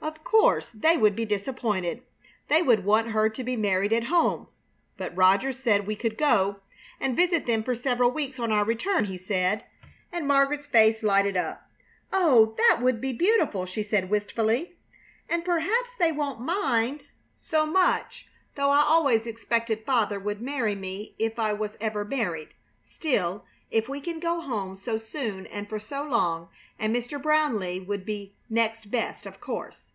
[0.00, 2.02] Of course, they would be disappointed!
[2.48, 4.46] They would want her to be married at home!
[4.96, 6.60] "But Rogers said we could go
[7.00, 9.64] and visit them for several weeks on our return," he said;
[10.12, 11.68] and Margaret's face lighted up.
[12.12, 14.76] "Oh, that would be beautiful," she said, wistfully;
[15.28, 17.02] "and perhaps they won't mind
[17.40, 22.50] so much though I always expected father would marry me if I was ever married;
[22.84, 26.48] still, if we can go home so soon and for so long
[26.78, 27.20] and Mr.
[27.20, 29.86] Brownleigh would be next best, of course."